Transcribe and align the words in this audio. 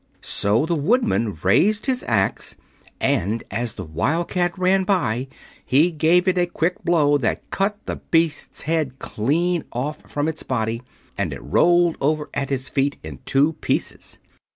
So 0.23 0.65
the 0.65 0.73
Woodman 0.75 1.37
raised 1.43 1.85
his 1.85 2.03
axe, 2.07 2.55
and 2.99 3.43
as 3.51 3.75
the 3.75 3.85
Wildcat 3.85 4.57
ran 4.57 4.83
by 4.83 5.27
he 5.63 5.91
gave 5.91 6.27
it 6.27 6.39
a 6.39 6.47
quick 6.47 6.83
blow 6.83 7.19
that 7.19 7.47
cut 7.51 7.77
the 7.85 7.97
beast's 7.97 8.63
head 8.63 8.97
clean 8.97 9.63
off 9.71 10.01
from 10.09 10.27
its 10.27 10.41
body, 10.41 10.81
and 11.19 11.31
it 11.31 11.43
rolled 11.43 11.97
over 12.01 12.31
at 12.33 12.49
his 12.49 12.67
feet 12.67 12.97
in 13.03 13.19
two 13.25 13.53
pieces. 13.61 14.17